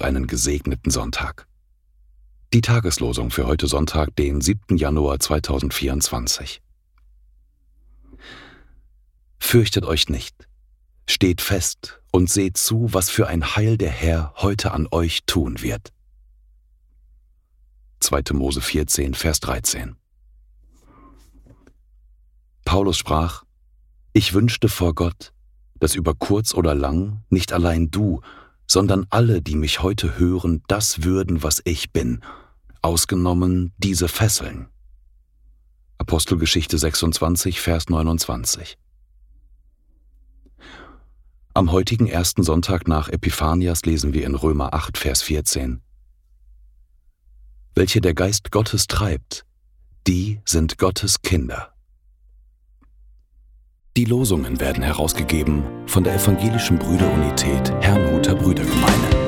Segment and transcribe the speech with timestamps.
[0.00, 1.48] einen gesegneten Sonntag.
[2.52, 4.76] Die Tageslosung für heute Sonntag, den 7.
[4.76, 6.62] Januar 2024.
[9.40, 10.46] Fürchtet euch nicht,
[11.08, 15.62] steht fest und seht zu, was für ein Heil der Herr heute an euch tun
[15.62, 15.92] wird.
[17.98, 18.34] 2.
[18.34, 19.96] Mose 14, Vers 13.
[22.64, 23.42] Paulus sprach,
[24.12, 25.32] Ich wünschte vor Gott,
[25.80, 28.20] dass über kurz oder lang nicht allein du,
[28.66, 32.20] sondern alle, die mich heute hören, das würden, was ich bin,
[32.82, 34.68] ausgenommen diese Fesseln.
[35.98, 38.76] Apostelgeschichte 26, Vers 29.
[41.54, 45.80] Am heutigen ersten Sonntag nach Epiphanias lesen wir in Römer 8, Vers 14.
[47.74, 49.46] Welche der Geist Gottes treibt,
[50.06, 51.75] die sind Gottes Kinder.
[53.96, 59.25] Die Losungen werden herausgegeben von der Evangelischen Brüderunität Herrnhuter Brüdergemeine.